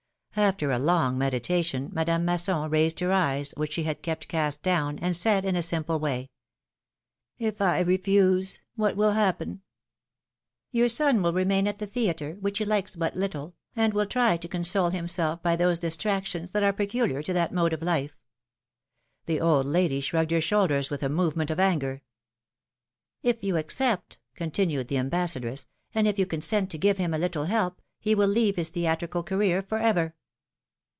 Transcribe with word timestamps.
After 0.37 0.71
a 0.71 0.79
long 0.79 1.17
meditation, 1.17 1.89
Madame 1.93 2.23
Masson 2.25 2.69
raised 2.69 3.01
her 3.01 3.11
eyes, 3.11 3.53
which 3.57 3.73
she 3.73 3.83
had 3.83 4.01
kept 4.01 4.29
cast 4.29 4.63
down, 4.63 4.97
and 4.99 5.15
said, 5.15 5.43
in 5.43 5.57
a 5.57 5.61
simple 5.61 5.99
way; 5.99 6.29
^'If 7.39 7.59
I 7.59 7.81
refuse, 7.81 8.59
what 8.77 8.95
will 8.95 9.11
happen?" 9.11 9.61
Your 10.71 10.87
son 10.87 11.21
will 11.21 11.33
remain 11.33 11.67
at 11.67 11.79
the 11.79 11.85
theatre, 11.85 12.37
which 12.39 12.57
he 12.59 12.65
likes 12.65 12.95
but 12.95 13.15
little, 13.17 13.55
and 13.75 13.93
will 13.93 14.05
try 14.05 14.37
to 14.37 14.47
console 14.47 14.89
himself 14.89 15.43
by 15.43 15.57
those 15.57 15.77
dis 15.79 15.97
tractions 15.97 16.51
that 16.53 16.63
are 16.63 16.73
peculiar 16.73 17.21
to 17.21 17.33
that 17.33 17.53
mode 17.53 17.73
of 17.73 17.83
life." 17.83 18.17
The 19.25 19.41
old 19.41 19.65
lady 19.65 19.99
shrugged 19.99 20.31
her 20.31 20.41
shoulders 20.41 20.89
with 20.89 21.03
a 21.03 21.09
movement 21.09 21.51
of 21.51 21.59
anger. 21.59 22.03
^^If 23.21 23.43
you 23.43 23.57
accept,"' 23.57 24.17
continued 24.35 24.87
the 24.87 24.97
ambassadress, 24.97 25.67
^^and 25.93 26.07
if 26.07 26.17
you 26.17 26.25
consent 26.25 26.71
to 26.71 26.77
give 26.77 26.97
him 26.97 27.13
a 27.13 27.19
little 27.19 27.45
help, 27.45 27.81
he 27.99 28.15
will 28.15 28.29
leave 28.29 28.55
his 28.55 28.69
theatrical 28.69 29.23
career 29.23 29.61
forever." 29.61 30.15